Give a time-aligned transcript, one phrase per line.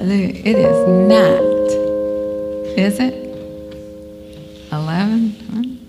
[0.00, 0.32] Hallelujah.
[0.46, 1.42] It is not.
[2.78, 3.12] Is it?
[4.72, 5.86] 11?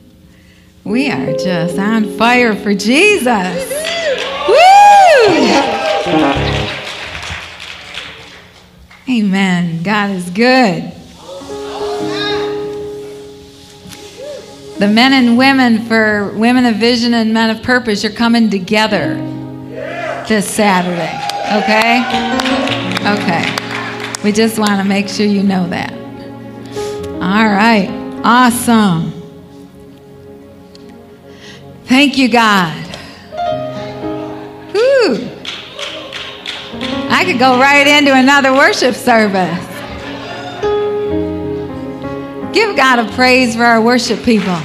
[0.83, 3.71] We are just on fire for Jesus.
[4.49, 4.57] Woo!
[9.09, 9.81] Amen.
[9.81, 10.91] God is good.
[14.77, 19.15] The men and women for Women of Vision and Men of Purpose, you're coming together
[20.27, 21.17] this Saturday.
[21.63, 22.03] Okay?
[23.07, 23.60] Okay.
[24.23, 25.91] We just want to make sure you know that.
[27.21, 27.89] All right.
[28.23, 29.11] Awesome.
[31.85, 32.85] Thank you, God.
[34.73, 35.27] Whew.
[37.09, 39.67] I could go right into another worship service.
[42.53, 44.57] Give God a praise for our worship people.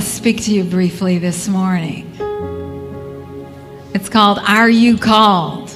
[0.00, 2.04] To speak to you briefly this morning.
[3.94, 5.70] It's called Are You Called?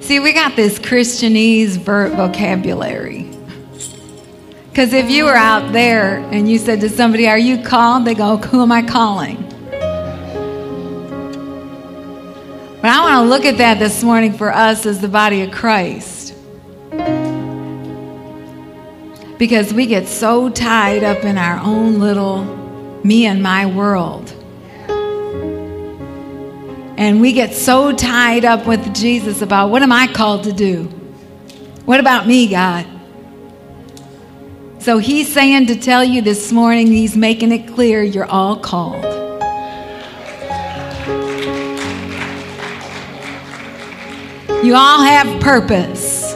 [0.00, 3.28] See, we got this Christianese verb vocabulary.
[4.68, 8.04] Because if you were out there and you said to somebody, Are you called?
[8.04, 9.42] They go, Who am I calling?
[12.80, 15.50] But I want to look at that this morning for us as the body of
[15.50, 16.11] Christ.
[19.42, 22.44] Because we get so tied up in our own little
[23.02, 24.32] me and my world.
[26.96, 30.84] And we get so tied up with Jesus about what am I called to do?
[31.86, 32.86] What about me, God?
[34.78, 39.02] So he's saying to tell you this morning, he's making it clear you're all called.
[44.64, 46.31] You all have purpose.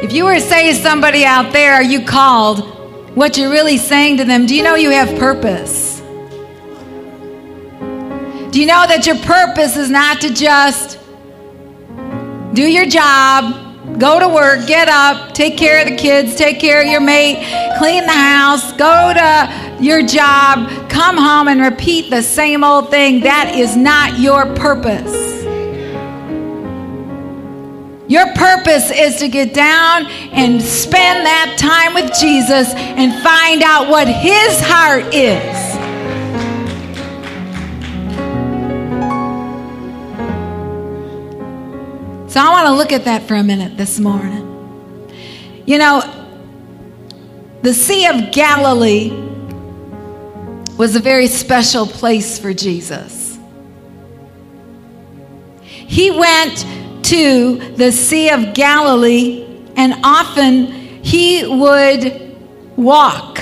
[0.00, 2.60] If you were to say to somebody out there, Are you called?
[3.16, 6.00] What you're really saying to them, Do you know you have purpose?
[8.50, 10.98] Do you know that your purpose is not to just
[12.54, 16.80] do your job, Go to work, get up, take care of the kids, take care
[16.80, 17.38] of your mate,
[17.78, 23.20] clean the house, go to your job, come home and repeat the same old thing.
[23.20, 25.37] That is not your purpose.
[28.08, 33.90] Your purpose is to get down and spend that time with Jesus and find out
[33.90, 35.68] what his heart is.
[42.32, 44.46] So I want to look at that for a minute this morning.
[45.66, 46.02] You know,
[47.60, 49.10] the Sea of Galilee
[50.78, 53.38] was a very special place for Jesus.
[55.62, 56.64] He went
[57.04, 62.36] to the Sea of Galilee, and often he would
[62.76, 63.40] walk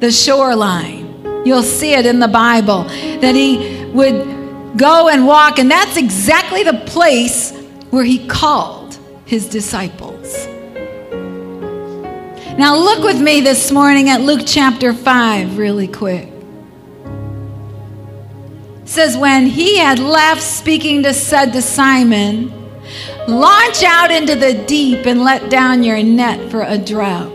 [0.00, 1.42] the shoreline.
[1.44, 6.62] You'll see it in the Bible that he would go and walk, and that's exactly
[6.62, 7.52] the place
[7.90, 10.46] where he called his disciples.
[12.56, 16.28] Now, look with me this morning at Luke chapter 5, really quick.
[18.82, 22.63] It says, When he had left speaking to said to Simon,
[23.28, 27.32] Launch out into the deep and let down your net for a drought.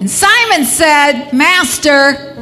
[0.00, 2.36] And Simon said, Master,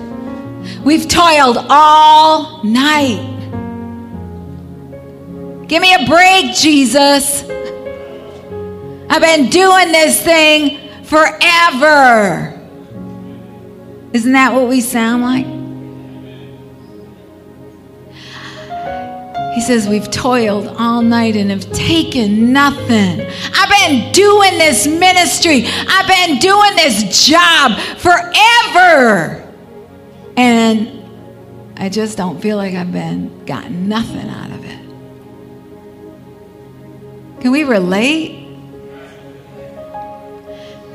[0.85, 3.35] we've toiled all night
[5.67, 7.43] Give me a break, Jesus.
[9.09, 12.51] I've been doing this thing forever.
[14.13, 15.54] Isn't that what we sound like?
[19.55, 23.21] He says, We've toiled all night and have taken nothing.
[23.55, 29.41] I've been doing this ministry, I've been doing this job forever.
[30.37, 31.05] And
[31.77, 34.81] I just don't feel like I've been gotten nothing out of it.
[37.41, 38.41] Can we relate?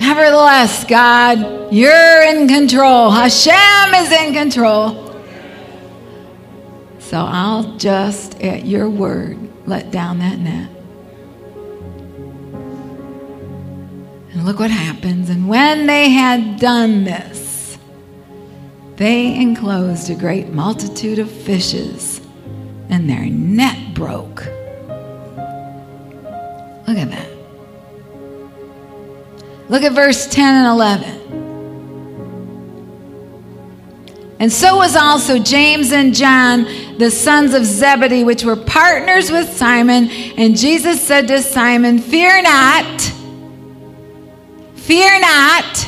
[0.01, 3.11] Nevertheless, God, you're in control.
[3.11, 5.08] Hashem is in control.
[7.09, 10.69] So I'll just, at your word, let down that net.
[14.31, 15.31] And look what happens.
[15.31, 17.79] And when they had done this,
[18.97, 22.21] they enclosed a great multitude of fishes,
[22.89, 24.45] and their net broke.
[26.85, 27.29] Look at that.
[29.67, 31.28] Look at verse 10 and 11.
[34.39, 36.63] And so was also James and John,
[36.97, 40.09] the sons of Zebedee, which were partners with Simon.
[40.37, 43.01] And Jesus said to Simon, Fear not.
[44.75, 45.85] Fear not.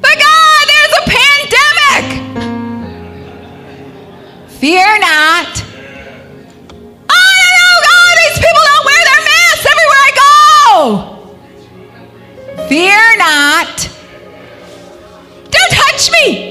[0.00, 2.06] But God, there's a pandemic.
[4.50, 5.64] Fear not.
[7.10, 10.78] Oh, no, no, God, these people don't wear their masks everywhere I go.
[12.68, 13.90] Fear not.
[15.50, 16.47] Don't touch me.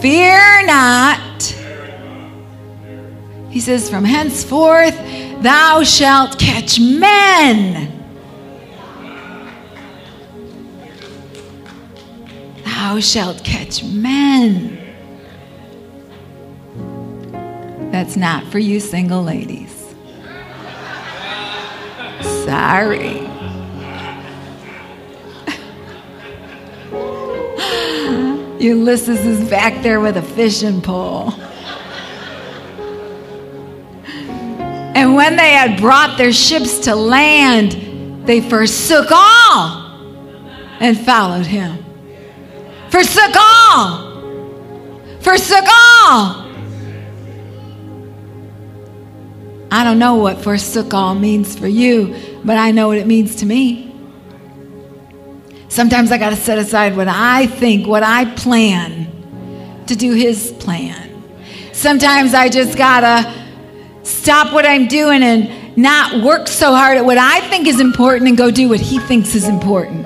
[0.00, 1.42] Fear not.
[3.50, 4.96] He says, From henceforth
[5.42, 7.92] thou shalt catch men.
[12.64, 14.78] Thou shalt catch men.
[17.90, 19.74] That's not for you single ladies.
[22.44, 23.37] Sorry.
[28.60, 31.32] Ulysses is back there with a fishing pole.
[34.94, 39.88] And when they had brought their ships to land, they forsook all
[40.80, 41.84] and followed him.
[42.90, 44.08] Forsook all.
[45.20, 46.48] Forsook all.
[49.70, 53.36] I don't know what forsook all means for you, but I know what it means
[53.36, 53.87] to me.
[55.78, 60.50] Sometimes I got to set aside what I think, what I plan to do His
[60.58, 61.22] plan.
[61.72, 63.32] Sometimes I just got to
[64.02, 68.28] stop what I'm doing and not work so hard at what I think is important
[68.28, 70.04] and go do what He thinks is important.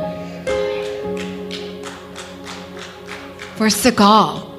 [3.57, 4.52] Forsook all.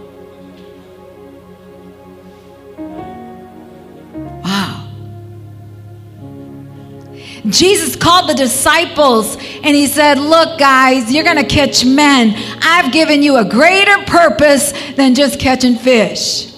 [7.54, 12.34] Jesus called the disciples and he said, Look, guys, you're going to catch men.
[12.62, 16.52] I've given you a greater purpose than just catching fish.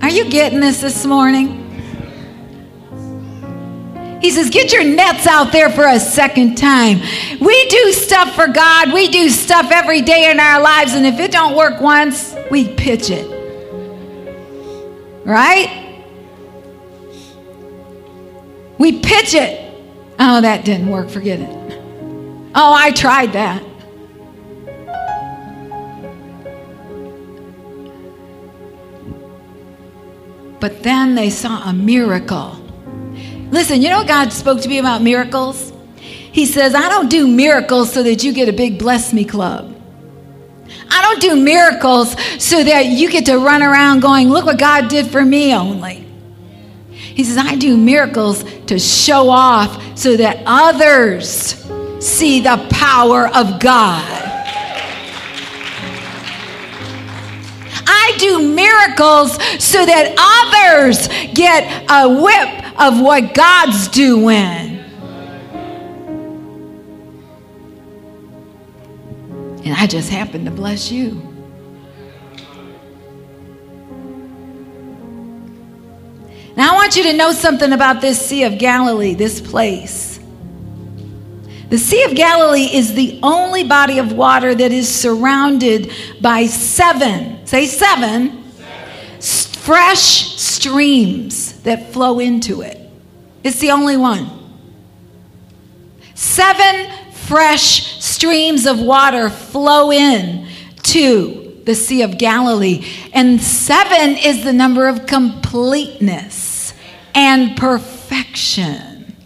[0.00, 1.66] Are you getting this this morning?
[4.22, 7.00] He says, Get your nets out there for a second time.
[7.40, 11.20] We do stuff for God, we do stuff every day in our lives, and if
[11.20, 13.36] it don't work once, we pitch it.
[15.24, 15.87] Right?
[18.78, 19.64] We pitch it.
[20.18, 21.08] Oh, that didn't work.
[21.10, 21.48] Forget it.
[22.54, 23.62] Oh, I tried that.
[30.60, 32.56] But then they saw a miracle.
[33.50, 35.72] Listen, you know God spoke to me about miracles?
[35.96, 39.74] He says, I don't do miracles so that you get a big bless me club.
[40.90, 44.88] I don't do miracles so that you get to run around going, look what God
[44.88, 46.07] did for me only.
[47.18, 51.66] He says, I do miracles to show off so that others
[51.98, 54.04] see the power of God.
[57.88, 64.78] I do miracles so that others get a whip of what God's doing.
[69.64, 71.27] And I just happen to bless you.
[76.58, 80.18] Now, I want you to know something about this Sea of Galilee, this place.
[81.68, 87.46] The Sea of Galilee is the only body of water that is surrounded by seven,
[87.46, 89.20] say seven, seven.
[89.60, 92.90] fresh streams that flow into it.
[93.44, 94.28] It's the only one.
[96.16, 100.48] Seven fresh streams of water flow in
[100.82, 102.84] to the Sea of Galilee.
[103.12, 106.47] And seven is the number of completeness
[107.14, 109.16] and perfection.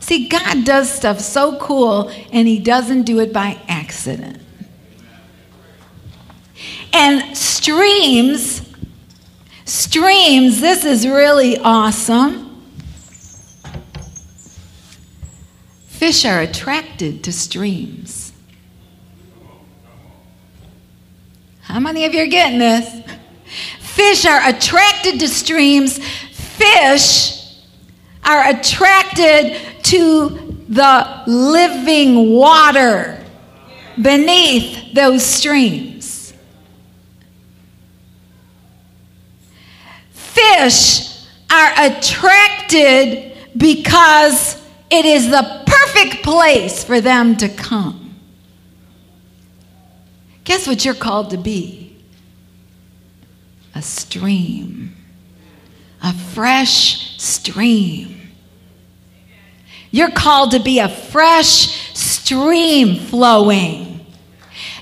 [0.00, 4.40] See, God does stuff so cool, and He doesn't do it by accident.
[6.92, 8.62] And streams,
[9.64, 12.46] streams, this is really awesome.
[15.88, 18.32] Fish are attracted to streams.
[21.62, 23.02] How many of you are getting this?
[23.80, 25.98] Fish are attracted to streams
[26.56, 27.36] fish
[28.24, 33.24] are attracted to the living water
[34.00, 36.34] beneath those streams.
[40.10, 44.60] Fish are attracted because
[44.90, 48.14] it is the perfect place for them to come.
[50.44, 51.96] Guess what you're called to be?
[53.74, 54.94] A stream
[56.06, 58.30] a fresh stream.
[59.90, 64.06] You're called to be a fresh stream flowing.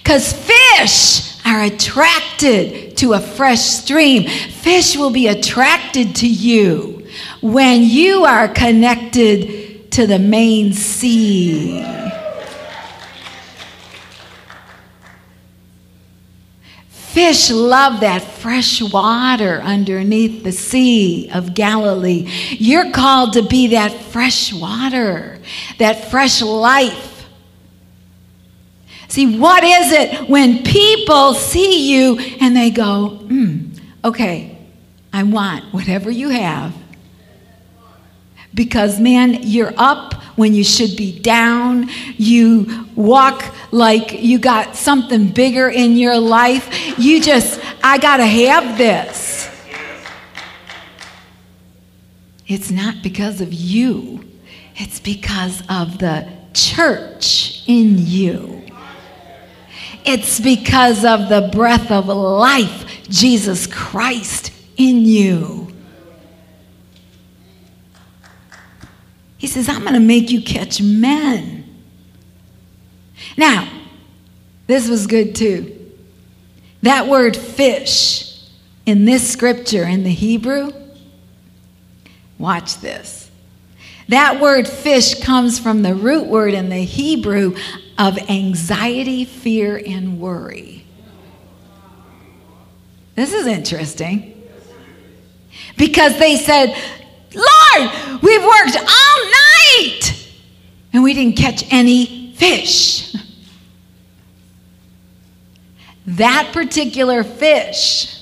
[0.02, 4.28] Because fish are attracted to a fresh stream.
[4.28, 7.06] Fish will be attracted to you
[7.40, 11.80] when you are connected to the main sea.
[17.14, 22.28] Fish love that fresh water underneath the Sea of Galilee.
[22.50, 25.38] You're called to be that fresh water,
[25.78, 27.28] that fresh life.
[29.06, 33.68] See, what is it when people see you and they go, hmm,
[34.04, 34.58] okay,
[35.12, 36.74] I want whatever you have.
[38.54, 41.88] Because, man, you're up when you should be down.
[42.16, 46.98] You walk like you got something bigger in your life.
[46.98, 49.50] You just, I got to have this.
[52.46, 54.24] It's not because of you,
[54.76, 58.62] it's because of the church in you.
[60.04, 65.73] It's because of the breath of life, Jesus Christ in you.
[69.44, 71.66] He says, I'm going to make you catch men.
[73.36, 73.68] Now,
[74.66, 75.92] this was good too.
[76.80, 78.40] That word fish
[78.86, 80.72] in this scripture in the Hebrew,
[82.38, 83.30] watch this.
[84.08, 87.54] That word fish comes from the root word in the Hebrew
[87.98, 90.86] of anxiety, fear, and worry.
[93.14, 94.42] This is interesting.
[95.76, 96.74] Because they said,
[97.34, 100.28] Lord, we've worked all night
[100.92, 103.14] and we didn't catch any fish.
[106.06, 108.14] That particular fish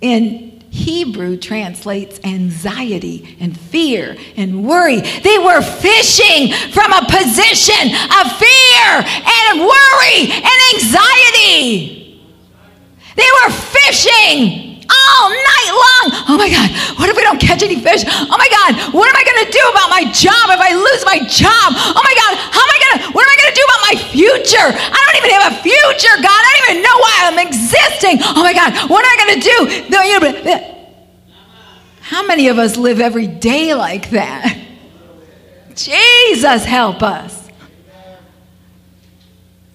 [0.00, 5.00] in Hebrew translates anxiety and fear and worry.
[5.00, 12.24] They were fishing from a position of fear and worry and anxiety.
[13.14, 14.71] They were fishing
[15.18, 16.04] all night long.
[16.32, 18.04] Oh my God, what if we don't catch any fish?
[18.08, 21.02] Oh my God, what am I going to do about my job if I lose
[21.04, 21.68] my job?
[21.76, 23.82] Oh my God, how am I going to, what am I going to do about
[23.92, 24.68] my future?
[24.72, 26.40] I don't even have a future, God.
[26.40, 28.16] I don't even know why I'm existing.
[28.36, 29.56] Oh my God, what am I going to do?
[32.00, 34.58] How many of us live every day like that?
[35.74, 37.48] Jesus, help us.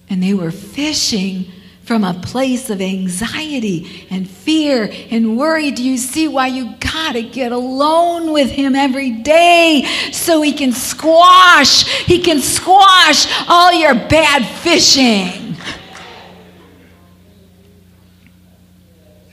[0.08, 1.50] And they were fishing
[1.88, 5.70] from a place of anxiety and fear and worry.
[5.70, 10.52] Do you see why you got to get alone with him every day so he
[10.52, 15.56] can squash, he can squash all your bad fishing?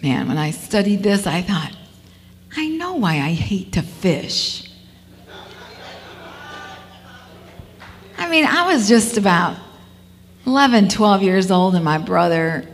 [0.01, 1.75] Man, when I studied this, I thought,
[2.55, 4.71] I know why I hate to fish.
[8.17, 9.57] I mean, I was just about
[10.45, 12.65] 11, 12 years old, and my brother,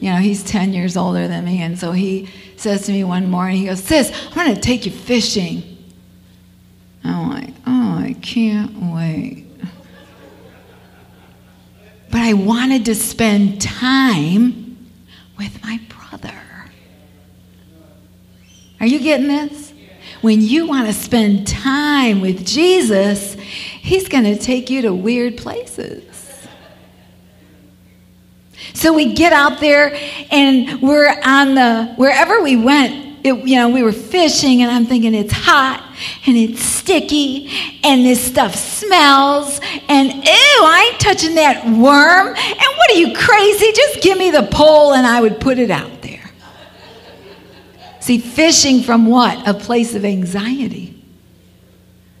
[0.00, 1.60] you know, he's 10 years older than me.
[1.60, 4.86] And so he says to me one morning, he goes, Sis, I'm going to take
[4.86, 5.78] you fishing.
[7.04, 9.46] I'm like, Oh, I can't wait.
[12.10, 14.88] But I wanted to spend time
[15.38, 16.34] with my brother.
[18.80, 19.72] Are you getting this?
[20.20, 25.36] When you want to spend time with Jesus, he's going to take you to weird
[25.36, 26.09] places.
[28.74, 29.96] So we get out there
[30.30, 34.86] and we're on the, wherever we went, it, you know, we were fishing and I'm
[34.86, 35.86] thinking it's hot
[36.26, 37.50] and it's sticky
[37.84, 42.28] and this stuff smells and ew, I ain't touching that worm.
[42.28, 43.72] And what are you crazy?
[43.72, 46.30] Just give me the pole and I would put it out there.
[48.00, 49.46] See, fishing from what?
[49.46, 51.02] A place of anxiety,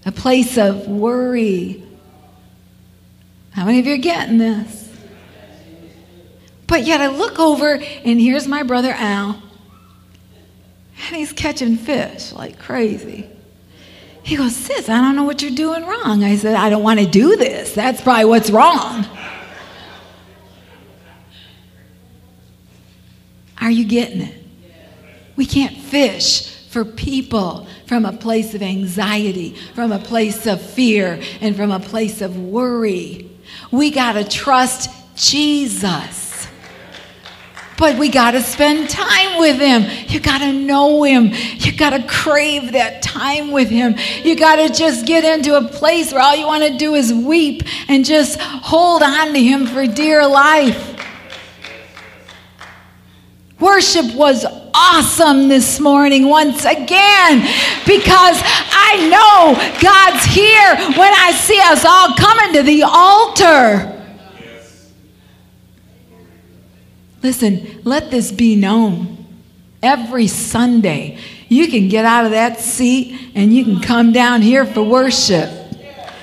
[0.04, 1.82] a place of worry.
[3.52, 4.79] How many of you are getting this?
[6.70, 9.42] But yet I look over and here's my brother Al,
[11.08, 13.28] and he's catching fish like crazy.
[14.22, 16.22] He goes, Sis, I don't know what you're doing wrong.
[16.22, 17.74] I said, I don't want to do this.
[17.74, 19.04] That's probably what's wrong.
[23.60, 24.44] Are you getting it?
[25.34, 31.20] We can't fish for people from a place of anxiety, from a place of fear,
[31.40, 33.28] and from a place of worry.
[33.72, 36.29] We got to trust Jesus.
[37.80, 39.86] But we got to spend time with him.
[40.06, 41.30] You got to know him.
[41.56, 43.96] You got to crave that time with him.
[44.22, 47.10] You got to just get into a place where all you want to do is
[47.10, 50.88] weep and just hold on to him for dear life.
[53.58, 54.44] Worship was
[54.74, 57.40] awesome this morning once again
[57.86, 63.99] because I know God's here when I see us all coming to the altar.
[67.22, 69.16] Listen, let this be known.
[69.82, 74.64] Every Sunday, you can get out of that seat and you can come down here
[74.64, 75.50] for worship.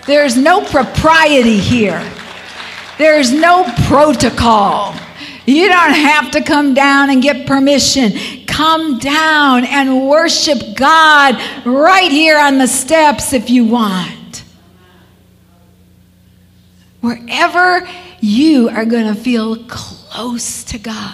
[0.06, 2.02] There's no propriety here.
[2.98, 4.96] There's no protocol.
[5.46, 8.14] You don't have to come down and get permission.
[8.48, 11.36] Come down and worship God
[11.66, 14.44] right here on the steps if you want.
[17.02, 17.88] Wherever
[18.20, 19.64] you are going to feel
[20.18, 21.14] close to God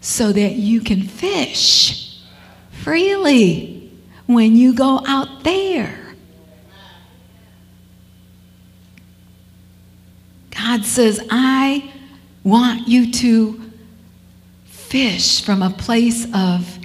[0.00, 2.18] so that you can fish
[2.70, 3.92] freely
[4.24, 6.14] when you go out there.
[10.58, 11.92] God says, I
[12.44, 13.60] want you to
[14.64, 16.78] fish from a place of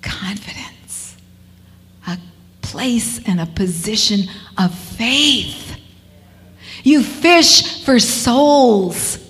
[0.00, 1.18] confidence,
[2.06, 2.16] a
[2.62, 4.20] place and a position
[4.56, 5.76] of faith.
[6.82, 9.27] You fish for souls.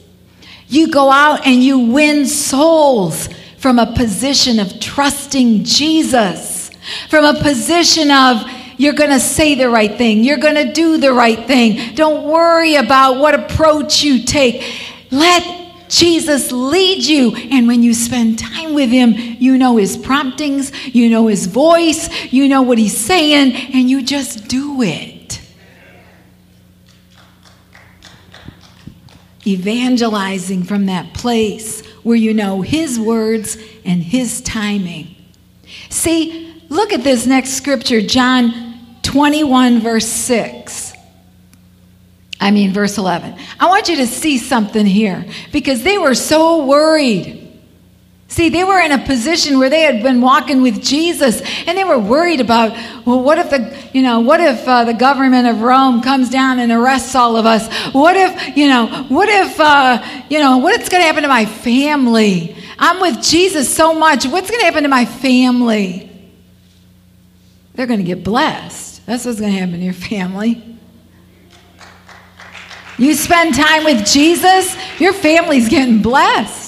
[0.69, 6.71] You go out and you win souls from a position of trusting Jesus,
[7.09, 8.45] from a position of
[8.77, 11.95] you're going to say the right thing, you're going to do the right thing.
[11.95, 14.63] Don't worry about what approach you take.
[15.11, 15.43] Let
[15.89, 17.35] Jesus lead you.
[17.35, 22.09] And when you spend time with him, you know his promptings, you know his voice,
[22.33, 25.18] you know what he's saying, and you just do it.
[29.49, 35.15] Evangelizing from that place where you know his words and his timing.
[35.89, 40.93] See, look at this next scripture, John 21, verse 6.
[42.41, 43.37] I mean, verse 11.
[43.59, 47.48] I want you to see something here because they were so worried.
[48.39, 51.83] See, they were in a position where they had been walking with Jesus and they
[51.83, 52.71] were worried about,
[53.05, 56.61] well, what if the, you know, what if uh, the government of Rome comes down
[56.61, 57.67] and arrests all of us?
[57.93, 61.47] What if, you know, what if, uh, you know, what's going to happen to my
[61.47, 62.57] family?
[62.79, 64.25] I'm with Jesus so much.
[64.25, 66.09] What's going to happen to my family?
[67.75, 69.05] They're going to get blessed.
[69.05, 70.79] That's what's going to happen to your family.
[72.99, 76.68] You spend time with Jesus, your family's getting blessed.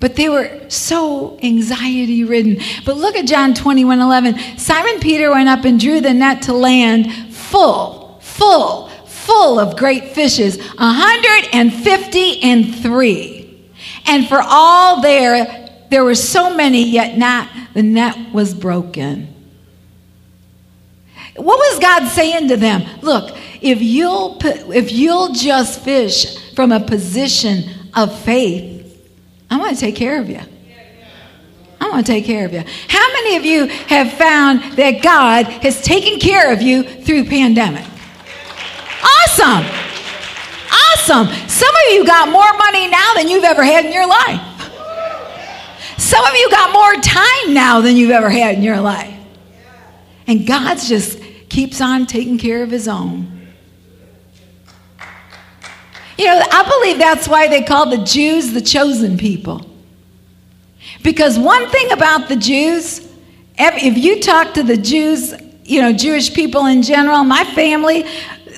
[0.00, 2.58] But they were so anxiety ridden.
[2.84, 4.38] But look at John 21 11.
[4.56, 10.12] Simon Peter went up and drew the net to land full, full, full of great
[10.12, 13.68] fishes, 150 and three.
[14.06, 19.34] And for all there, there were so many, yet not, the net was broken.
[21.36, 22.82] What was God saying to them?
[23.00, 28.77] Look, if you'll if you'll just fish from a position of faith,
[29.50, 30.40] I'm going to take care of you.
[31.80, 32.62] I'm going to take care of you.
[32.88, 37.86] How many of you have found that God has taken care of you through pandemic?
[39.02, 39.64] Awesome.
[40.70, 41.48] Awesome.
[41.48, 44.40] Some of you got more money now than you've ever had in your life.
[45.98, 49.14] Some of you got more time now than you've ever had in your life.
[50.26, 53.37] And God's just keeps on taking care of his own.
[56.18, 59.64] You know, I believe that's why they call the Jews the chosen people.
[61.04, 63.06] Because one thing about the Jews,
[63.56, 65.32] if you talk to the Jews,
[65.64, 68.02] you know, Jewish people in general, my family,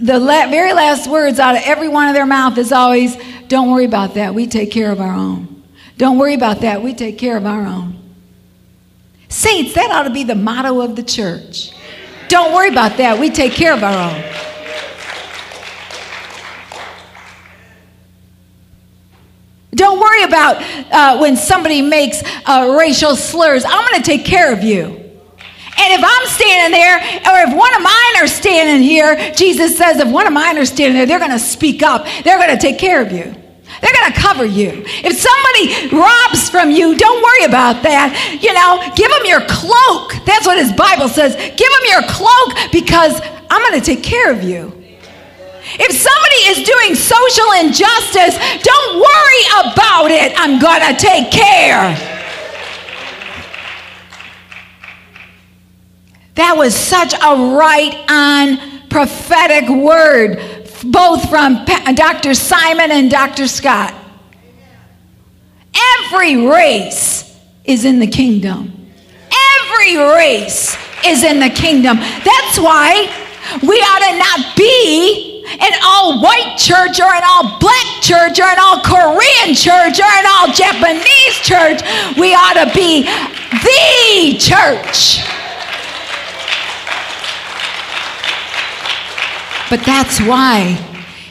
[0.00, 0.18] the
[0.50, 3.16] very last words out of every one of their mouth is always,
[3.48, 4.34] don't worry about that.
[4.34, 5.62] We take care of our own.
[5.98, 6.82] Don't worry about that.
[6.82, 7.98] We take care of our own.
[9.28, 11.72] Saints, that ought to be the motto of the church.
[12.28, 13.18] Don't worry about that.
[13.18, 14.49] We take care of our own.
[19.80, 20.60] Don't worry about
[20.92, 23.64] uh, when somebody makes uh, racial slurs.
[23.64, 24.84] I'm going to take care of you.
[24.84, 29.98] And if I'm standing there, or if one of mine are standing here, Jesus says,
[29.98, 32.04] if one of mine are standing there, they're going to speak up.
[32.24, 33.22] They're going to take care of you.
[33.24, 34.84] They're going to cover you.
[34.84, 38.12] If somebody robs from you, don't worry about that.
[38.38, 40.12] You know, give them your cloak.
[40.26, 41.36] That's what his Bible says.
[41.36, 44.79] Give them your cloak because I'm going to take care of you.
[45.78, 50.32] If somebody is doing social injustice, don't worry about it.
[50.36, 51.96] I'm going to take care.
[56.34, 60.38] That was such a right on prophetic word
[60.84, 62.34] both from Dr.
[62.34, 63.46] Simon and Dr.
[63.46, 63.94] Scott.
[66.04, 68.90] Every race is in the kingdom.
[69.60, 71.98] Every race is in the kingdom.
[71.98, 73.08] That's why
[73.62, 78.46] we ought to not be an all white church or an all black church or
[78.46, 81.82] an all Korean church or an all Japanese church.
[82.16, 85.20] We ought to be the church.
[89.70, 90.78] But that's why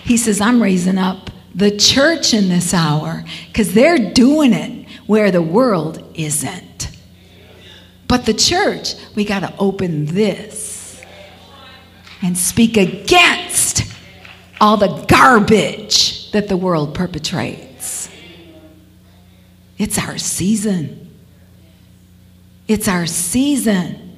[0.06, 5.30] he says, I'm raising up the church in this hour because they're doing it where
[5.30, 6.90] the world isn't.
[8.08, 11.04] But the church, we got to open this
[12.22, 13.49] and speak against
[14.60, 18.10] all the garbage that the world perpetrates.
[19.78, 21.10] It's our season.
[22.68, 24.18] It's our season.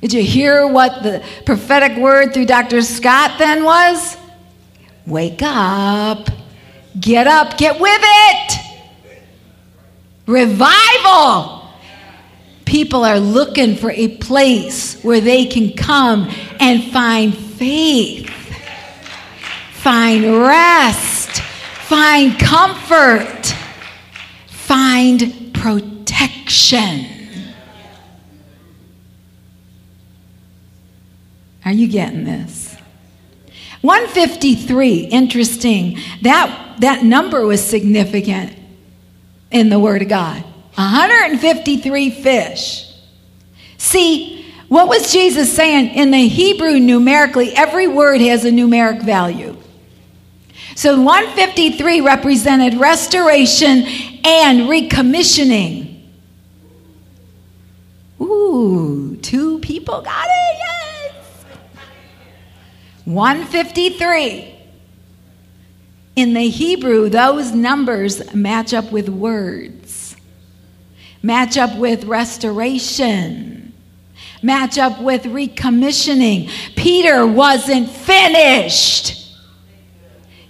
[0.00, 2.80] Did you hear what the prophetic word through Dr.
[2.80, 4.16] Scott then was?
[5.06, 6.30] Wake up.
[6.98, 7.58] Get up.
[7.58, 8.60] Get with it.
[10.26, 11.68] Revival.
[12.64, 18.30] People are looking for a place where they can come and find faith
[19.82, 23.46] find rest, find comfort,
[24.46, 27.06] find protection.
[31.64, 32.76] Are you getting this?
[33.80, 35.98] 153, interesting.
[36.22, 38.54] That, that number was significant
[39.50, 40.42] in the Word of God.
[40.74, 42.86] 153 fish.
[43.78, 45.94] See, what was Jesus saying?
[45.94, 49.56] In the Hebrew, numerically, every word has a numeric value.
[50.80, 53.84] So 153 represented restoration
[54.24, 56.06] and recommissioning.
[58.18, 61.44] Ooh, two people got it, yes.
[63.04, 64.58] 153.
[66.16, 70.16] In the Hebrew, those numbers match up with words,
[71.22, 73.74] match up with restoration,
[74.42, 76.48] match up with recommissioning.
[76.74, 79.19] Peter wasn't finished.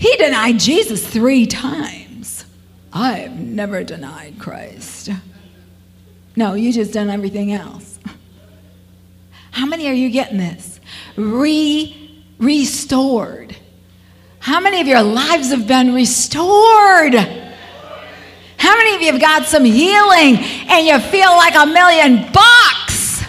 [0.01, 2.47] He denied Jesus three times.
[2.91, 5.11] I've never denied Christ.
[6.35, 7.99] No, you just done everything else.
[9.51, 10.81] How many are you getting this?
[11.17, 13.55] Re restored.
[14.39, 17.15] How many of your lives have been restored?
[18.57, 23.23] How many of you have got some healing and you feel like a million bucks?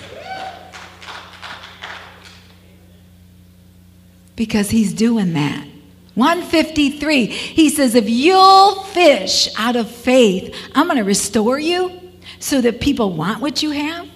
[4.37, 5.67] Because he's doing that.
[6.15, 11.99] 153, he says, If you'll fish out of faith, I'm going to restore you
[12.39, 14.07] so that people want what you have.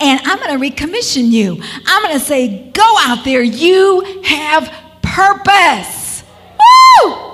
[0.00, 1.62] And I'm going to recommission you.
[1.86, 3.42] I'm going to say, Go out there.
[3.42, 6.22] You have purpose.
[7.02, 7.28] Woo!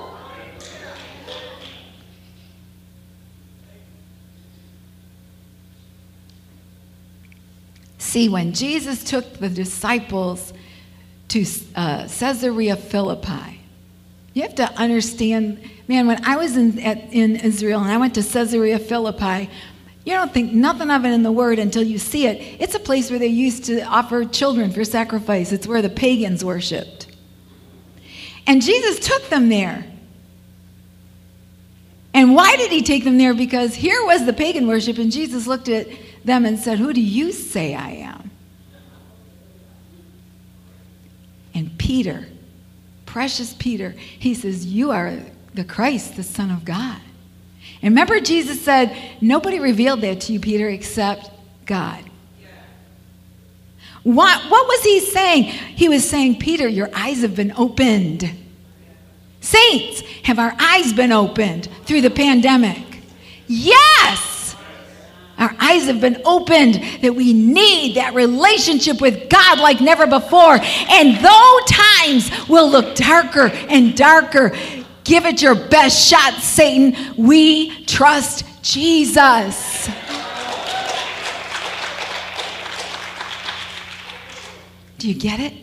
[7.97, 10.53] See, when Jesus took the disciples
[11.29, 13.54] to uh, Caesarea Philippi,
[14.35, 18.15] you have to understand, man, when I was in, at, in Israel and I went
[18.15, 19.49] to Caesarea Philippi,
[20.03, 22.61] you don't think nothing of it in the word until you see it.
[22.61, 26.43] It's a place where they used to offer children for sacrifice, it's where the pagans
[26.43, 27.07] worshiped.
[28.45, 29.85] And Jesus took them there.
[32.13, 33.33] And why did he take them there?
[33.33, 35.87] Because here was the pagan worship, and Jesus looked at
[36.25, 38.31] them and said, Who do you say I am?
[41.53, 42.27] And Peter
[43.15, 45.13] precious Peter, he says, You are
[45.53, 46.99] the Christ, the Son of God.
[47.81, 51.31] And remember, Jesus said, Nobody revealed that to you, Peter, except
[51.65, 52.03] God.
[54.03, 55.43] What, what was he saying?
[55.43, 58.29] He was saying, Peter, your eyes have been opened.
[59.39, 62.99] Saints, have our eyes been opened through the pandemic?
[63.47, 64.34] Yes!
[65.37, 70.57] Our eyes have been opened that we need that relationship with God like never before.
[70.57, 74.55] And though times will look darker and darker,
[75.03, 76.95] give it your best shot, Satan.
[77.17, 79.89] We trust Jesus.
[84.97, 85.53] Do you get it?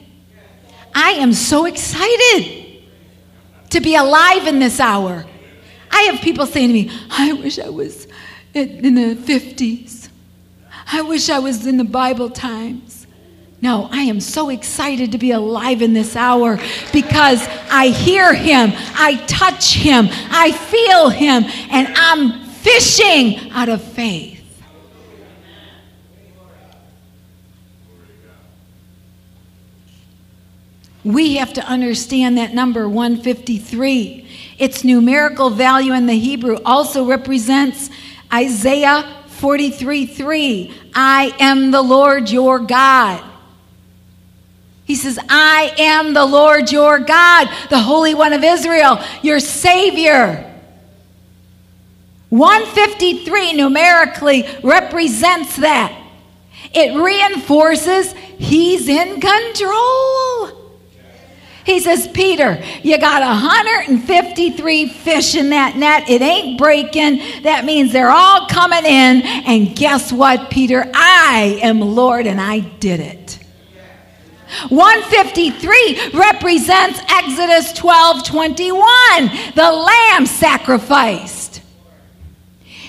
[0.94, 2.82] I am so excited
[3.70, 5.24] to be alive in this hour.
[5.90, 8.06] I have people saying to me, I wish I was
[8.54, 10.08] in the 50s.
[10.92, 13.06] I wish I was in the Bible times.
[13.60, 16.58] No, I am so excited to be alive in this hour
[16.92, 23.80] because I hear him, I touch him, I feel him, and I'm fishing out of
[23.80, 24.40] faith.
[31.04, 34.28] We have to understand that number 153.
[34.58, 37.90] Its numerical value in the Hebrew also represents
[38.33, 40.75] Isaiah 43 3.
[40.95, 43.23] I am the Lord your God.
[44.85, 50.49] He says, I am the Lord your God, the Holy One of Israel, your Savior.
[52.29, 55.99] 153 numerically represents that.
[56.73, 60.62] It reinforces He's in control.
[61.64, 66.09] He says, Peter, you got 153 fish in that net.
[66.09, 67.42] It ain't breaking.
[67.42, 69.22] That means they're all coming in.
[69.22, 70.90] And guess what, Peter?
[70.94, 73.38] I am Lord and I did it.
[74.68, 78.81] 153 represents Exodus 12 21,
[79.55, 81.51] the lamb sacrificed.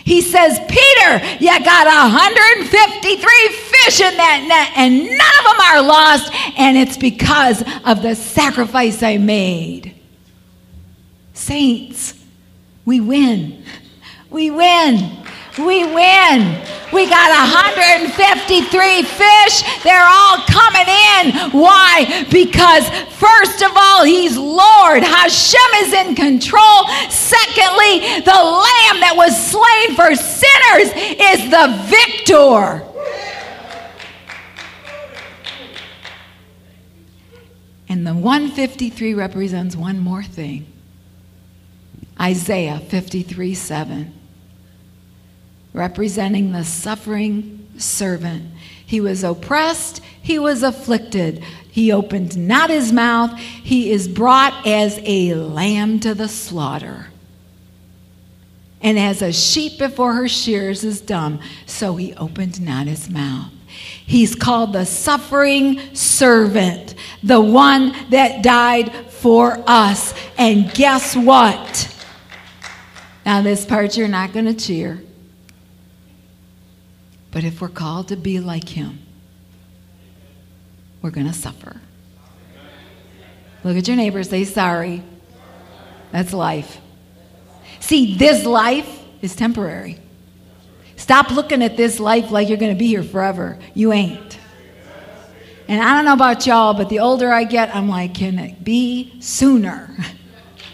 [0.05, 5.81] He says, Peter, you got 153 fish in that net, and none of them are
[5.81, 9.95] lost, and it's because of the sacrifice I made.
[11.33, 12.15] Saints,
[12.85, 13.63] we win.
[14.29, 15.25] We win.
[15.57, 16.65] We win.
[16.93, 19.63] We got 153 fish.
[19.83, 21.51] They're all coming in.
[21.51, 22.25] Why?
[22.29, 25.01] Because, first of all, He's Lord.
[25.01, 26.87] Hashem is in control.
[27.09, 32.87] Secondly, the Lamb that was slain for sinners is the victor.
[37.89, 40.65] And the 153 represents one more thing
[42.19, 44.22] Isaiah 53 7
[45.73, 48.45] representing the suffering servant.
[48.85, 51.43] He was oppressed, he was afflicted.
[51.69, 57.07] He opened not his mouth, he is brought as a lamb to the slaughter.
[58.79, 63.51] And as a sheep before her shears is dumb, so he opened not his mouth.
[64.05, 70.13] He's called the suffering servant, the one that died for us.
[70.37, 71.89] And guess what?
[73.25, 75.01] Now, this part you're not going to cheer.
[77.33, 78.99] But if we're called to be like him,
[81.01, 81.81] we're going to suffer.
[83.63, 85.03] Look at your neighbor, say sorry.
[86.11, 86.79] That's life.
[87.79, 89.99] See, this life is temporary.
[90.95, 93.57] Stop looking at this life like you're going to be here forever.
[93.73, 94.39] You ain't.
[95.67, 98.63] And I don't know about y'all, but the older I get, I'm like, can it
[98.63, 99.89] be sooner?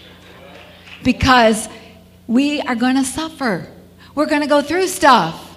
[1.04, 1.70] because
[2.28, 3.68] we are going to suffer.
[4.14, 5.49] We're going to go through stuff.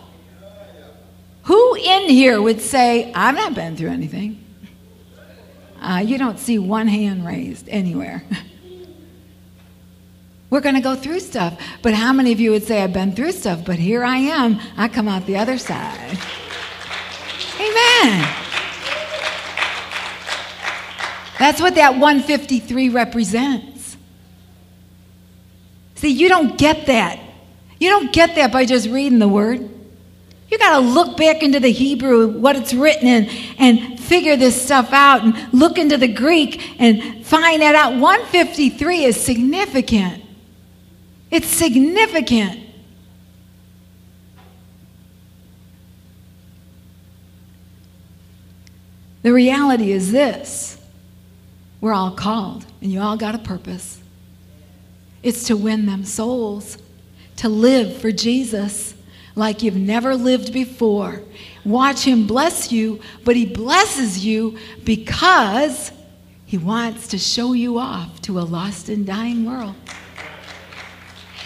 [1.44, 4.44] Who in here would say, I've not been through anything?
[5.80, 8.22] Uh, you don't see one hand raised anywhere.
[10.50, 11.58] We're going to go through stuff.
[11.80, 14.60] But how many of you would say, I've been through stuff, but here I am.
[14.76, 16.18] I come out the other side.
[17.58, 18.28] Amen.
[21.38, 23.96] That's what that 153 represents.
[25.96, 27.18] See, you don't get that.
[27.80, 29.68] You don't get that by just reading the word.
[30.52, 33.24] You got to look back into the Hebrew, what it's written in,
[33.56, 37.94] and figure this stuff out and look into the Greek and find that out.
[37.94, 40.22] 153 is significant.
[41.30, 42.60] It's significant.
[49.22, 50.78] The reality is this
[51.80, 54.02] we're all called, and you all got a purpose.
[55.22, 56.76] It's to win them souls,
[57.36, 58.92] to live for Jesus
[59.34, 61.22] like you've never lived before.
[61.64, 65.92] Watch Him bless you, but He blesses you because
[66.46, 69.74] He wants to show you off to a lost and dying world.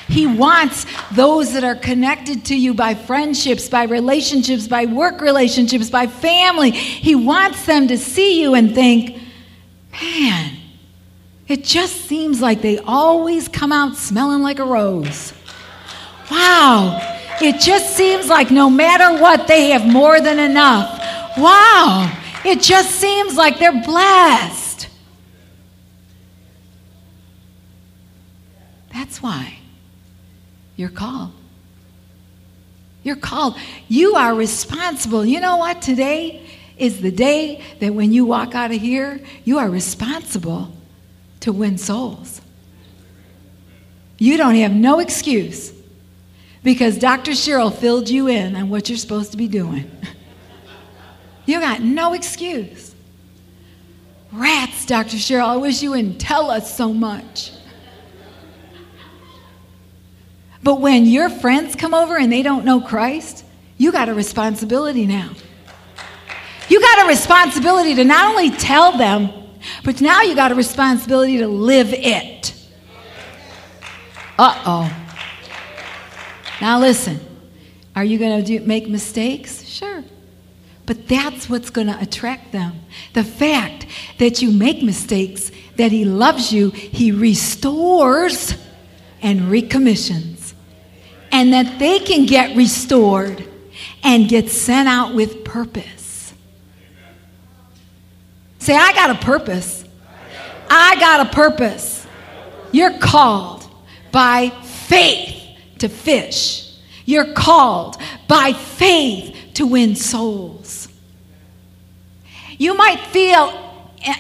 [0.08, 5.90] He wants those that are connected to you by friendships, by relationships, by work relationships,
[5.90, 6.70] by family.
[6.70, 9.18] He wants them to see you and think,
[10.00, 10.56] man,
[11.48, 15.32] it just seems like they always come out smelling like a rose.
[16.30, 21.00] Wow, it just seems like no matter what, they have more than enough.
[21.36, 22.12] Wow.
[22.44, 24.88] It just seems like they're blessed.
[28.92, 29.58] That's why
[30.76, 31.32] you're called.
[33.02, 33.56] You're called.
[33.88, 35.24] You are responsible.
[35.24, 35.82] You know what?
[35.82, 36.44] Today
[36.76, 40.72] is the day that when you walk out of here, you are responsible
[41.40, 42.40] to win souls.
[44.18, 45.75] You don't have no excuse
[46.66, 47.30] because Dr.
[47.30, 49.88] Cheryl filled you in on what you're supposed to be doing.
[51.46, 52.92] you got no excuse.
[54.32, 55.16] Rats, Dr.
[55.16, 57.52] Cheryl, I wish you wouldn't tell us so much.
[60.60, 63.44] But when your friends come over and they don't know Christ,
[63.78, 65.30] you got a responsibility now.
[66.68, 69.30] You got a responsibility to not only tell them,
[69.84, 72.60] but now you got a responsibility to live it.
[74.36, 75.05] Uh oh.
[76.60, 77.20] Now, listen,
[77.94, 79.64] are you going to make mistakes?
[79.64, 80.02] Sure.
[80.86, 82.80] But that's what's going to attract them.
[83.12, 83.86] The fact
[84.18, 88.54] that you make mistakes, that He loves you, He restores
[89.20, 90.54] and recommissions,
[91.32, 93.46] and that they can get restored
[94.02, 96.32] and get sent out with purpose.
[98.58, 99.84] Say, I got a purpose.
[100.70, 102.06] I got a purpose.
[102.72, 103.68] You're called
[104.12, 105.35] by faith
[105.78, 106.74] to fish.
[107.04, 107.96] You're called
[108.28, 110.88] by faith to win souls.
[112.58, 113.52] You might feel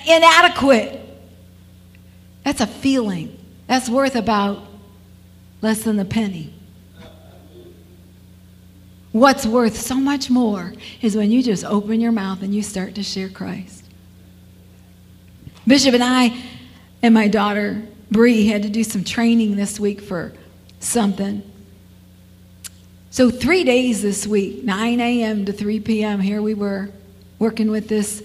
[0.06, 1.00] inadequate.
[2.44, 3.38] That's a feeling.
[3.66, 4.62] That's worth about
[5.62, 6.52] less than a penny.
[9.12, 12.94] What's worth so much more is when you just open your mouth and you start
[12.96, 13.84] to share Christ.
[15.66, 16.38] Bishop and I
[17.02, 20.32] and my daughter Bree had to do some training this week for
[20.80, 21.42] something.
[23.10, 25.46] So, three days this week, 9 a.m.
[25.46, 26.90] to 3 p.m., here we were
[27.38, 28.22] working with this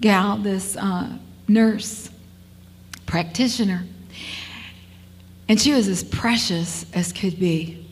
[0.00, 2.10] gal, this uh, nurse
[3.06, 3.84] practitioner.
[5.48, 7.86] And she was as precious as could be.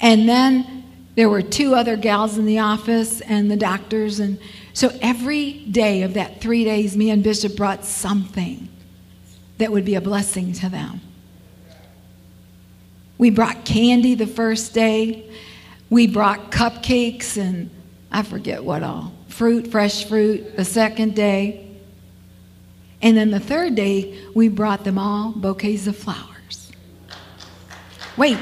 [0.00, 0.84] And then
[1.14, 4.18] there were two other gals in the office and the doctors.
[4.18, 4.38] And
[4.72, 8.68] so every day of that three days, me and Bishop brought something
[9.58, 11.00] that would be a blessing to them.
[13.18, 15.30] We brought candy the first day.
[15.90, 17.70] We brought cupcakes and
[18.10, 19.12] I forget what all.
[19.28, 21.68] Fruit, fresh fruit, the second day.
[23.02, 26.72] And then the third day, we brought them all bouquets of flowers.
[28.16, 28.38] Wait.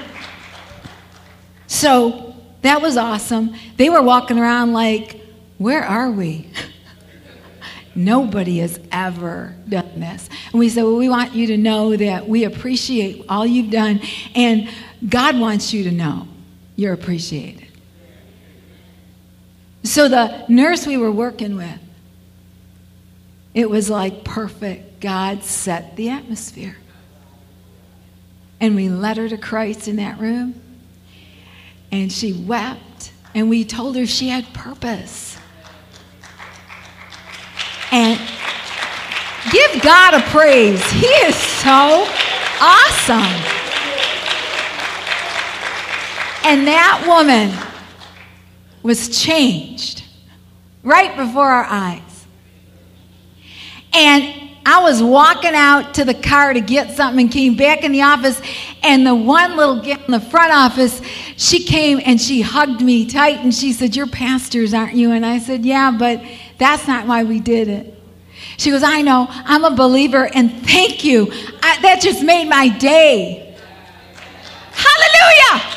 [1.66, 3.54] So that was awesome.
[3.76, 5.20] They were walking around like,
[5.58, 6.48] where are we?
[7.94, 10.28] Nobody has ever done this.
[10.52, 14.00] And we said, Well, we want you to know that we appreciate all you've done,
[14.34, 14.68] and
[15.06, 16.28] God wants you to know
[16.76, 17.68] you're appreciated.
[19.84, 21.80] So the nurse we were working with,
[23.54, 25.00] it was like perfect.
[25.00, 26.76] God set the atmosphere.
[28.60, 30.62] And we led her to Christ in that room
[31.92, 35.36] and she wept, and we told her she had purpose.
[37.92, 38.18] And
[39.72, 40.82] give God a praise.
[40.90, 42.06] He is so
[42.60, 43.18] awesome.
[46.44, 47.52] And that woman
[48.82, 50.04] was changed
[50.82, 52.26] right before our eyes.
[53.92, 57.92] And I was walking out to the car to get something and came back in
[57.92, 58.40] the office,
[58.82, 61.00] and the one little girl in the front office,
[61.36, 65.10] she came and she hugged me tight and she said, You're pastors, aren't you?
[65.10, 66.22] And I said, Yeah, but
[66.58, 68.01] that's not why we did it.
[68.56, 71.32] She goes, I know, I'm a believer, and thank you.
[71.62, 73.56] I, that just made my day.
[74.72, 75.72] Hallelujah!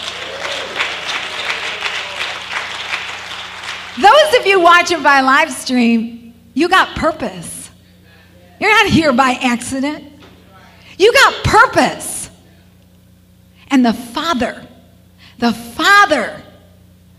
[4.02, 7.70] Those of you watching by live stream, you got purpose.
[8.60, 10.12] You're not here by accident.
[10.98, 12.30] You got purpose.
[13.70, 14.68] And the Father,
[15.40, 16.42] the Father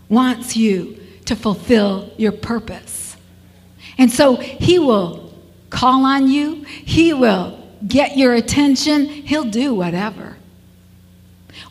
[0.09, 3.17] wants you to fulfill your purpose.
[3.97, 5.26] And so He will
[5.69, 10.37] call on you, He will get your attention, He'll do whatever.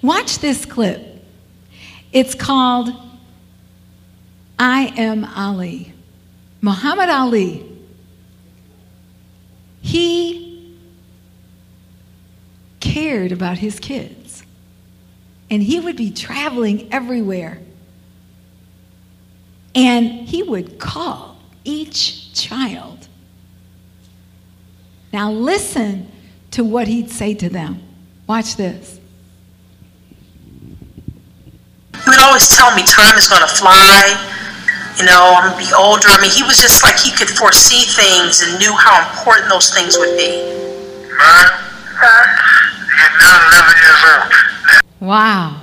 [0.03, 1.25] Watch this clip.
[2.13, 2.91] It's called
[4.59, 5.93] I Am Ali.
[6.61, 7.77] Muhammad Ali
[9.87, 10.77] he
[12.81, 14.43] cared about his kids.
[15.49, 17.61] And he would be traveling everywhere.
[19.77, 23.06] And he would call each child.
[25.17, 26.13] Now, listen
[26.51, 27.81] to what he'd say to them.
[28.27, 29.01] Watch this.
[31.95, 34.13] He would always tell me time is going to fly
[34.99, 36.09] you know, I'm gonna be older.
[36.09, 39.73] I mean, he was just like he could foresee things and knew how important those
[39.73, 40.41] things would be.
[41.17, 41.49] My
[42.01, 42.29] son
[43.01, 44.33] is now 11 years old.
[45.01, 45.61] Wow.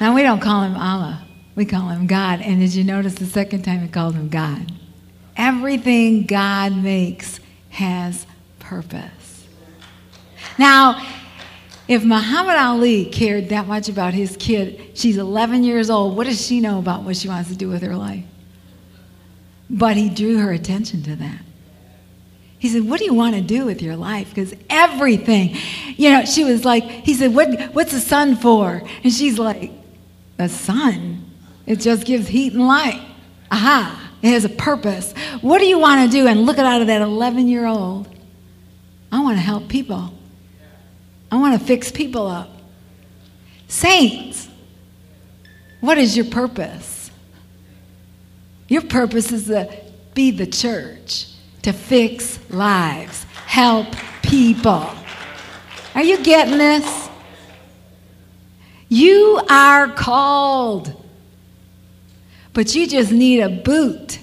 [0.00, 1.27] Now we don't call him Allah.
[1.58, 2.40] We call him God.
[2.40, 4.70] And did you notice the second time we called him God?
[5.36, 7.40] Everything God makes
[7.70, 8.28] has
[8.60, 9.44] purpose.
[10.56, 11.04] Now,
[11.88, 16.46] if Muhammad Ali cared that much about his kid, she's 11 years old, what does
[16.46, 18.24] she know about what she wants to do with her life?
[19.68, 21.40] But he drew her attention to that.
[22.60, 24.28] He said, What do you want to do with your life?
[24.28, 25.56] Because everything,
[25.96, 28.80] you know, she was like, He said, what, What's the sun for?
[29.02, 29.72] And she's like,
[30.36, 31.17] The sun?
[31.68, 33.06] It just gives heat and light.
[33.50, 35.12] Aha, it has a purpose.
[35.42, 36.26] What do you want to do?
[36.26, 38.08] And look out of that 11 year old.
[39.12, 40.14] I want to help people.
[41.30, 42.48] I want to fix people up.
[43.68, 44.48] Saints,
[45.80, 47.10] what is your purpose?
[48.68, 49.70] Your purpose is to
[50.14, 51.28] be the church,
[51.62, 54.88] to fix lives, help people.
[55.94, 57.10] Are you getting this?
[58.88, 61.04] You are called,
[62.58, 64.18] but you just need a boot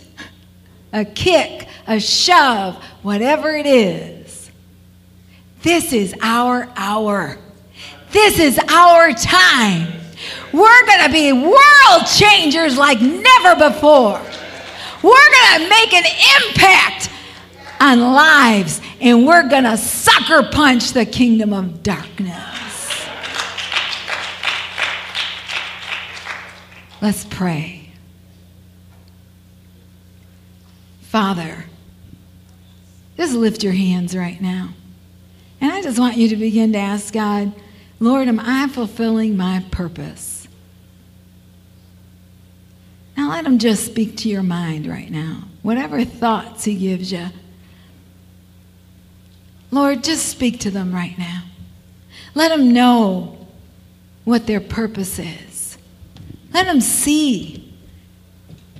[0.91, 4.51] a kick, a shove, whatever it is.
[5.61, 7.37] This is our hour.
[8.11, 9.87] This is our time.
[10.51, 14.21] We're going to be world changers like never before.
[15.01, 16.05] We're going to make an
[16.43, 17.09] impact
[17.79, 23.07] on lives, and we're going to sucker punch the kingdom of darkness.
[27.01, 27.84] Let's pray.
[31.15, 31.63] Father,
[33.15, 34.71] just lift your hands right now.
[35.61, 37.53] And I just want you to begin to ask God,
[38.01, 40.49] Lord, am I fulfilling my purpose?
[43.15, 45.43] Now let him just speak to your mind right now.
[45.61, 47.27] Whatever thoughts he gives you,
[49.71, 51.43] Lord, just speak to them right now.
[52.33, 53.47] Let them know
[54.25, 55.77] what their purpose is.
[56.51, 57.64] Let them see.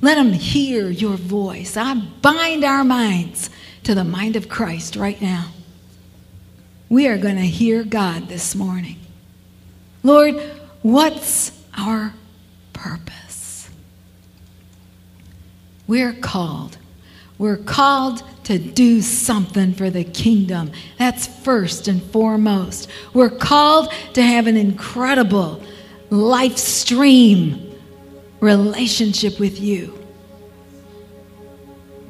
[0.01, 1.77] Let them hear your voice.
[1.77, 3.49] I bind our minds
[3.83, 5.51] to the mind of Christ right now.
[6.89, 8.97] We are going to hear God this morning.
[10.03, 10.35] Lord,
[10.81, 12.13] what's our
[12.73, 13.69] purpose?
[15.87, 16.77] We're called.
[17.37, 20.71] We're called to do something for the kingdom.
[20.97, 22.89] That's first and foremost.
[23.13, 25.61] We're called to have an incredible
[26.09, 27.64] life stream
[28.45, 29.97] relationship with you.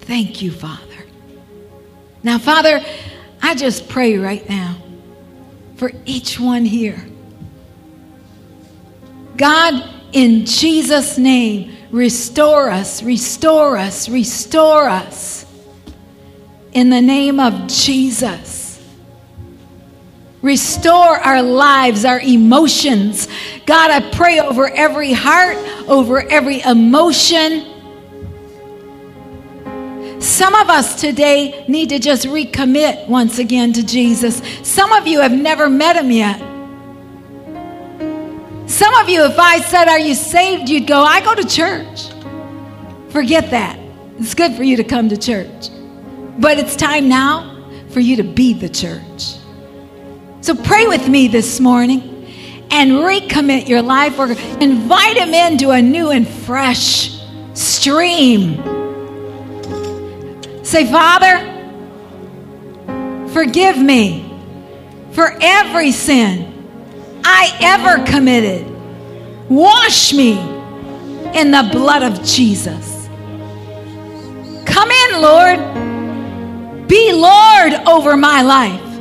[0.01, 0.83] Thank you, Father.
[2.21, 2.83] Now, Father,
[3.41, 4.77] I just pray right now
[5.77, 7.03] for each one here.
[9.37, 15.45] God, in Jesus' name, restore us, restore us, restore us.
[16.73, 18.64] In the name of Jesus.
[20.45, 23.27] Restore our lives, our emotions.
[23.65, 27.65] God, I pray over every heart, over every emotion.
[30.21, 34.39] Some of us today need to just recommit once again to Jesus.
[34.61, 36.37] Some of you have never met him yet.
[38.69, 40.69] Some of you, if I said, Are you saved?
[40.69, 42.09] you'd go, I go to church.
[43.09, 43.79] Forget that.
[44.19, 45.69] It's good for you to come to church.
[46.37, 49.39] But it's time now for you to be the church.
[50.45, 52.03] So pray with me this morning
[52.69, 54.27] and recommit your life or
[54.61, 57.19] invite him into a new and fresh
[57.55, 58.57] stream.
[60.63, 61.39] Say, Father,
[63.33, 64.39] forgive me
[65.13, 66.69] for every sin
[67.23, 68.67] I ever committed.
[69.49, 70.37] Wash me
[71.33, 73.07] in the blood of Jesus.
[74.67, 76.87] Come in, Lord.
[76.87, 78.94] Be Lord over my life.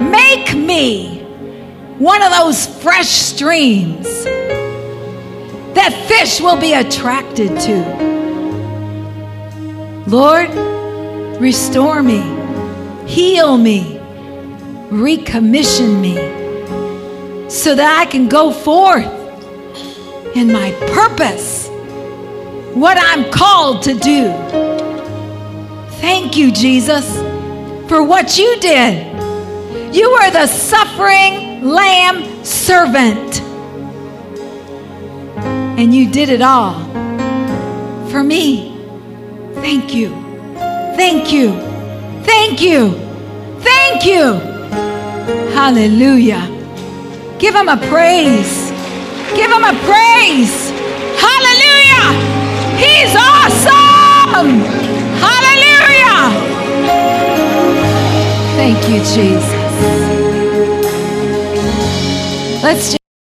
[0.00, 1.18] Make me
[1.98, 4.06] one of those fresh streams
[5.74, 8.10] that fish will be attracted to.
[10.06, 10.48] Lord,
[11.38, 12.20] restore me,
[13.06, 13.98] heal me,
[14.88, 16.16] recommission me
[17.50, 19.06] so that I can go forth
[20.34, 21.68] in my purpose,
[22.74, 24.32] what I'm called to do.
[26.00, 27.16] Thank you, Jesus,
[27.88, 29.09] for what you did.
[29.92, 33.40] You were the suffering lamb servant,
[35.78, 36.74] and you did it all
[38.08, 38.78] for me.
[39.54, 40.10] Thank you.
[40.96, 41.52] Thank you.
[42.22, 42.92] Thank you.
[43.60, 44.34] Thank you.
[45.54, 46.46] Hallelujah.
[47.38, 48.70] Give him a praise.
[49.34, 50.70] Give him a praise.
[51.18, 52.14] Hallelujah.
[52.78, 54.60] He's awesome.
[55.18, 56.30] Hallelujah.
[58.56, 59.59] Thank you, Jesus.
[62.62, 62.99] Let's